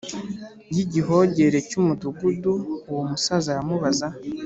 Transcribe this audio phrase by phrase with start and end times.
[0.73, 2.53] Y igihogere cy umudugudu
[2.89, 4.07] uwo musaza aramubaza